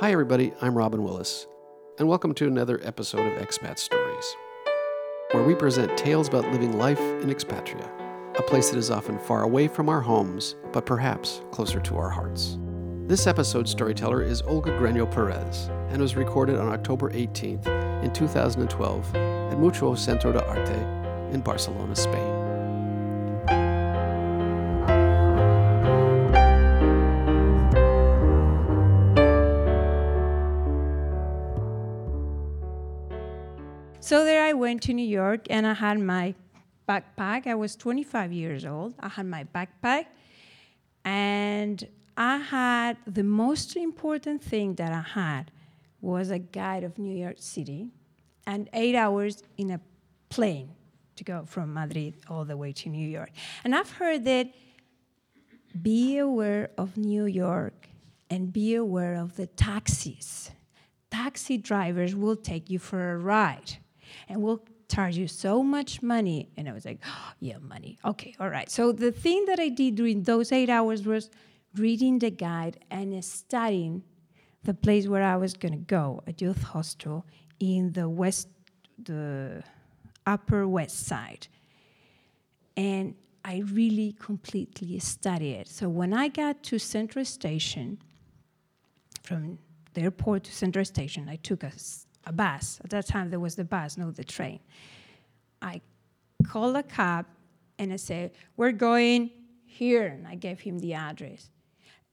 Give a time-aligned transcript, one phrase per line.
[0.00, 0.52] Hi, everybody.
[0.60, 1.46] I'm Robin Willis,
[1.98, 4.36] and welcome to another episode of Expat Stories,
[5.30, 7.88] where we present tales about living life in expatria,
[8.38, 12.10] a place that is often far away from our homes, but perhaps closer to our
[12.10, 12.58] hearts.
[13.06, 17.66] This episode's storyteller is Olga Greño Perez and was recorded on October 18th
[18.04, 22.55] in 2012 at Mutuo Centro de Arte in Barcelona, Spain.
[34.06, 36.36] So there I went to New York and I had my
[36.88, 37.48] backpack.
[37.48, 38.94] I was 25 years old.
[39.00, 40.06] I had my backpack
[41.04, 41.84] and
[42.16, 45.50] I had the most important thing that I had
[46.00, 47.90] was a guide of New York City
[48.46, 49.80] and eight hours in a
[50.28, 50.70] plane
[51.16, 53.30] to go from Madrid all the way to New York.
[53.64, 54.54] And I've heard that
[55.82, 57.88] be aware of New York
[58.30, 60.52] and be aware of the taxis.
[61.10, 63.78] Taxi drivers will take you for a ride
[64.28, 66.48] and we'll charge you so much money.
[66.56, 67.98] And I was like, oh, yeah, money.
[68.04, 68.70] Okay, all right.
[68.70, 71.30] So the thing that I did during those eight hours was
[71.76, 74.02] reading the guide and studying
[74.64, 77.26] the place where I was going to go, a youth hostel
[77.60, 78.48] in the west,
[79.02, 79.62] the
[80.26, 81.48] upper west side.
[82.76, 85.68] And I really completely studied it.
[85.68, 87.98] So when I got to Central Station,
[89.22, 89.58] from
[89.94, 91.72] the airport to Central Station, I took a
[92.26, 92.80] a bus.
[92.84, 94.60] At that time, there was the bus, not the train.
[95.62, 95.80] I
[96.46, 97.26] called a cab
[97.78, 99.30] and I said, We're going
[99.64, 100.06] here.
[100.06, 101.50] And I gave him the address.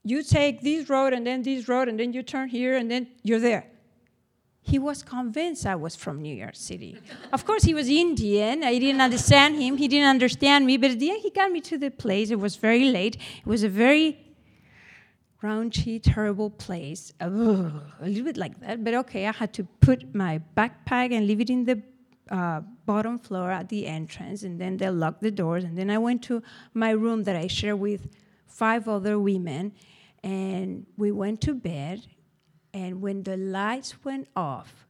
[0.03, 3.07] You take this road and then this road, and then you turn here, and then
[3.23, 3.65] you're there.
[4.61, 6.97] He was convinced I was from New York City.
[7.33, 8.63] of course, he was Indian.
[8.63, 9.77] I didn't understand him.
[9.77, 10.77] He didn't understand me.
[10.77, 12.31] But at the end, he got me to the place.
[12.31, 13.15] It was very late.
[13.15, 14.32] It was a very
[15.43, 17.13] raunchy, terrible place.
[17.19, 21.41] a little bit like that, but okay, I had to put my backpack and leave
[21.41, 21.81] it in the
[22.31, 25.63] uh, bottom floor at the entrance, and then they locked the doors.
[25.63, 26.41] And then I went to
[26.73, 28.07] my room that I share with
[28.47, 29.73] five other women,
[30.23, 32.07] and we went to bed.
[32.73, 34.87] And when the lights went off,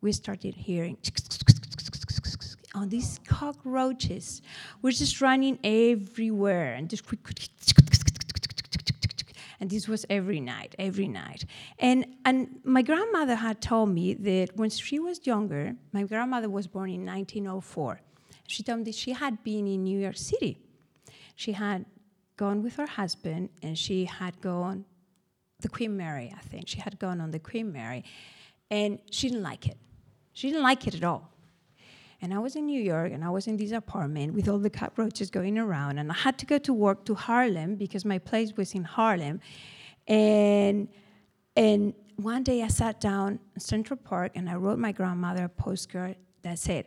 [0.00, 0.96] we started hearing
[2.76, 4.42] on these cockroaches.
[4.82, 7.04] We're just running everywhere and just
[9.60, 11.44] and this was every night, every night.
[11.78, 16.66] And, and my grandmother had told me that when she was younger, my grandmother was
[16.66, 18.00] born in 1904.
[18.46, 20.58] She told me that she had been in New York City.
[21.34, 21.84] She had
[22.36, 24.84] gone with her husband and she had gone
[25.60, 26.68] the Queen Mary, I think.
[26.68, 28.04] She had gone on the Queen Mary
[28.70, 29.78] and she didn't like it.
[30.32, 31.32] She didn't like it at all.
[32.22, 34.70] And I was in New York and I was in this apartment with all the
[34.70, 35.98] cockroaches going around.
[35.98, 39.40] And I had to go to work to Harlem because my place was in Harlem.
[40.08, 40.88] And,
[41.56, 45.48] and one day I sat down in Central Park and I wrote my grandmother a
[45.48, 46.86] postcard that said,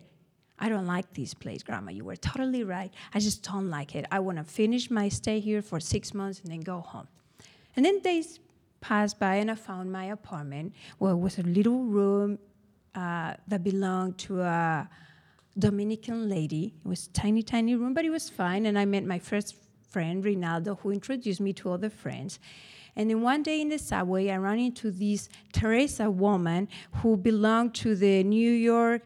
[0.58, 1.92] I don't like this place, Grandma.
[1.92, 2.94] You were totally right.
[3.14, 4.06] I just don't like it.
[4.12, 7.08] I want to finish my stay here for six months and then go home.
[7.76, 8.40] And then days
[8.82, 12.40] passed by and I found my apartment where it was a little room
[12.96, 14.90] uh, that belonged to a
[15.58, 16.74] Dominican lady.
[16.84, 18.66] It was tiny, tiny room, but it was fine.
[18.66, 19.56] And I met my first
[19.90, 22.40] friend, Rinaldo, who introduced me to other friends.
[22.96, 27.74] And then one day in the subway, I ran into this Teresa woman who belonged
[27.76, 29.04] to the New York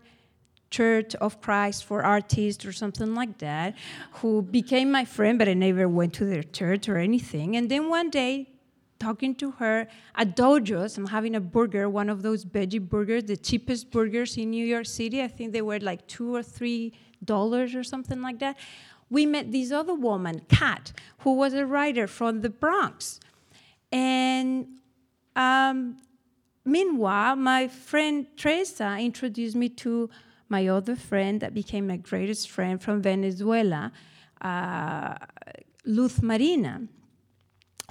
[0.71, 3.75] Church of Christ for Artists or something like that,
[4.13, 7.55] who became my friend, but I never went to their church or anything.
[7.55, 8.49] And then one day,
[9.03, 10.97] talking to her at Dojos.
[10.97, 14.86] I'm having a burger, one of those veggie burgers, the cheapest burgers in New York
[14.86, 15.22] City.
[15.22, 16.94] I think they were like two or three
[17.34, 18.56] dollars or something like that.
[19.09, 23.19] We met this other woman, Kat, who was a writer from the Bronx.
[23.91, 24.80] And
[25.35, 25.97] um,
[26.66, 30.09] meanwhile, my friend Teresa introduced me to
[30.50, 33.91] my other friend that became my greatest friend from Venezuela,
[34.41, 35.16] uh,
[35.85, 36.88] Luz Marina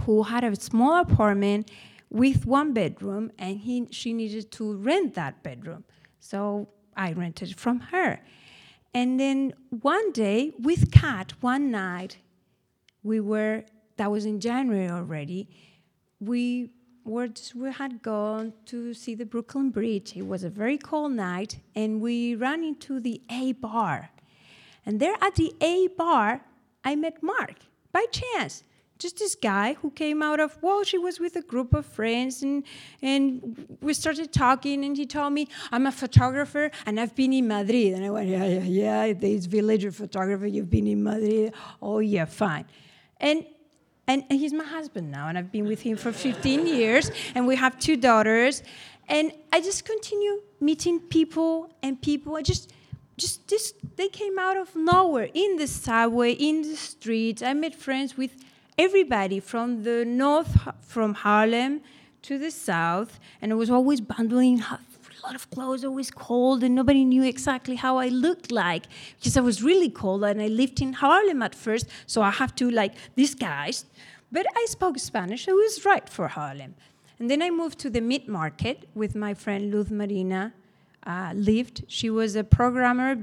[0.00, 1.70] who had a small apartment
[2.10, 5.84] with one bedroom, and he, she needed to rent that bedroom.
[6.20, 8.20] So I rented from her.
[8.94, 12.18] And then one day with Kat, one night,
[13.02, 13.64] we were,
[13.96, 15.48] that was in January already,
[16.20, 16.70] we
[17.04, 20.14] were just, we had gone to see the Brooklyn Bridge.
[20.14, 24.10] It was a very cold night, and we ran into the A bar.
[24.84, 26.42] And there at the A bar,
[26.84, 27.54] I met Mark
[27.92, 28.64] by chance
[29.02, 32.42] just this guy who came out of well she was with a group of friends
[32.42, 32.62] and
[33.02, 37.46] and we started talking and he told me i'm a photographer and i've been in
[37.48, 41.98] madrid and i went yeah yeah yeah this villager photographer you've been in madrid oh
[41.98, 42.64] yeah fine
[43.20, 43.44] and
[44.08, 47.46] and, and he's my husband now, and I've been with him for 15 years, and
[47.46, 48.64] we have two daughters.
[49.08, 52.36] And I just continue meeting people and people.
[52.36, 52.72] I just,
[53.16, 57.42] just this, they came out of nowhere in the subway, in the streets.
[57.42, 58.32] I met friends with
[58.78, 61.80] everybody from the north, from Harlem
[62.22, 64.78] to the south, and I was always bundling a
[65.26, 68.84] lot of clothes, always cold, and nobody knew exactly how I looked like
[69.18, 72.54] because I was really cold and I lived in Harlem at first, so I have
[72.56, 73.84] to like disguise.
[74.30, 76.74] But I spoke Spanish, it was right for Harlem.
[77.18, 80.54] And then I moved to the mid market with my friend Luz Marina.
[81.04, 81.82] Uh, lived.
[81.88, 83.16] She was a programmer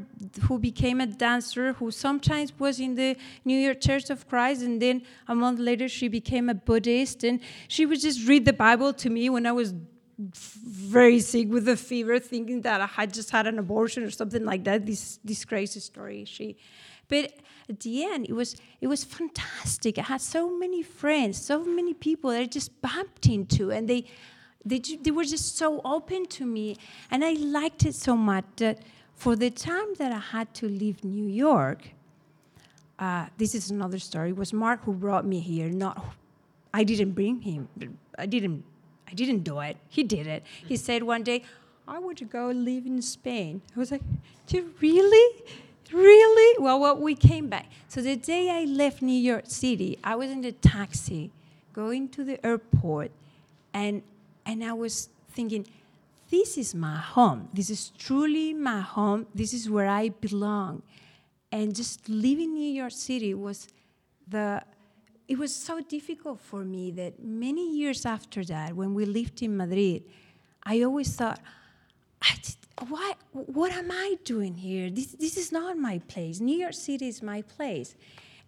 [0.48, 3.16] who became a dancer who sometimes was in the
[3.46, 7.24] New York Church of Christ, and then a month later she became a Buddhist.
[7.24, 7.40] And
[7.70, 9.74] she would just read the Bible to me when I was
[10.20, 14.44] very sick with a fever, thinking that I had just had an abortion or something
[14.44, 14.86] like that.
[14.86, 16.26] This this crazy story.
[16.26, 16.58] She,
[17.08, 17.32] but
[17.70, 19.98] at the end, it was it was fantastic.
[19.98, 24.04] I had so many friends, so many people that I just bumped into, and they
[24.66, 26.78] they they were just so open to me,
[27.12, 28.80] and I liked it so much that
[29.16, 31.90] for the time that I had to leave New York.
[32.98, 34.32] Uh, this is another story.
[34.32, 35.70] It was Mark who brought me here.
[35.70, 36.04] Not,
[36.74, 37.70] I didn't bring him.
[38.18, 38.66] I didn't
[39.10, 39.78] I didn't do it.
[39.88, 40.44] He did it.
[40.68, 41.44] He said one day,
[41.88, 43.62] I want to go live in Spain.
[43.76, 44.04] I was like,
[44.82, 45.44] really?
[45.92, 46.64] Really?
[46.64, 47.66] Well, well, we came back.
[47.88, 51.32] So the day I left New York City, I was in the taxi
[51.74, 53.12] going to the airport,
[53.74, 54.04] and,
[54.50, 55.68] and I was thinking,
[56.32, 57.50] this is my home.
[57.54, 59.28] This is truly my home.
[59.36, 60.82] This is where I belong.
[61.52, 63.68] And just leaving New York City was
[64.28, 64.64] the
[65.28, 69.56] it was so difficult for me that many years after that, when we lived in
[69.56, 70.02] Madrid,
[70.64, 71.40] I always thought,
[72.20, 72.34] I
[72.88, 74.90] why, what am I doing here?
[74.90, 76.40] This, this is not my place.
[76.40, 77.96] New York City is my place.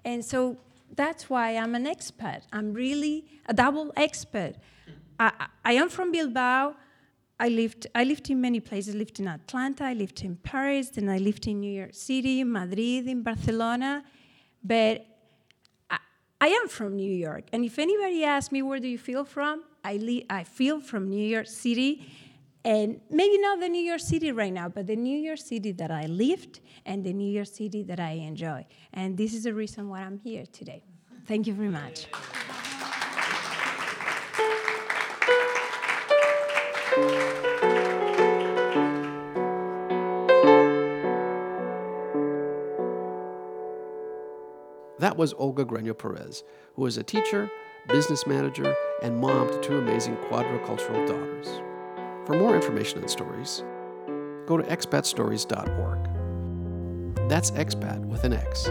[0.03, 0.57] And so
[0.95, 2.41] that's why I'm an expat.
[2.51, 4.55] I'm really a double expat.
[5.21, 6.75] I, I am from Bilbao.
[7.39, 8.95] I lived, I lived in many places.
[8.95, 12.43] I lived in Atlanta, I lived in Paris, then I lived in New York City,
[12.43, 14.03] Madrid, in Barcelona.
[14.63, 15.05] But
[16.43, 19.63] I am from New York, and if anybody asks me where do you feel from,
[19.83, 21.91] I, le- I feel from New York City,
[22.65, 25.91] and maybe not the New York City right now, but the New York City that
[25.91, 28.65] I lived and the New York City that I enjoy.
[28.93, 30.81] And this is the reason why I'm here today.
[31.27, 32.07] Thank you very much.
[45.01, 46.43] That was Olga Greño Perez,
[46.75, 47.49] who is a teacher,
[47.87, 51.47] business manager, and mom to two amazing quadricultural daughters.
[52.27, 53.63] For more information and stories,
[54.45, 57.27] go to expatstories.org.
[57.27, 58.69] That's expat with an X.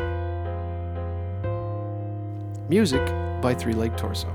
[2.69, 3.05] Music
[3.43, 4.29] by Three Leg Torso.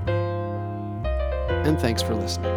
[1.64, 2.52] And thanks for listening.